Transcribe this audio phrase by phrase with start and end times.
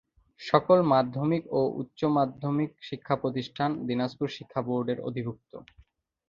[0.41, 5.51] সকল মাধ্যমিক ও উচ্চ মাধ্যমিক শিক্ষা প্রতিষ্ঠান দিনাজপুর শিক্ষা বোর্ডের অধিভুক্ত।